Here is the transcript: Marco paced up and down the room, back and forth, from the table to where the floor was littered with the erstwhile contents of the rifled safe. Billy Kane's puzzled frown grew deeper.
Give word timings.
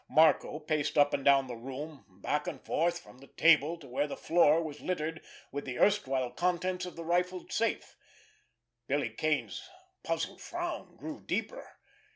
Marco 0.09 0.57
paced 0.59 0.97
up 0.97 1.13
and 1.13 1.23
down 1.23 1.45
the 1.45 1.55
room, 1.55 2.05
back 2.09 2.47
and 2.47 2.65
forth, 2.65 2.97
from 2.97 3.19
the 3.19 3.27
table 3.27 3.77
to 3.77 3.87
where 3.87 4.07
the 4.07 4.17
floor 4.17 4.59
was 4.59 4.81
littered 4.81 5.21
with 5.51 5.63
the 5.63 5.77
erstwhile 5.77 6.31
contents 6.31 6.87
of 6.87 6.95
the 6.95 7.05
rifled 7.05 7.51
safe. 7.53 7.95
Billy 8.87 9.11
Kane's 9.11 9.61
puzzled 10.01 10.41
frown 10.41 10.95
grew 10.95 11.19
deeper. 11.23 11.73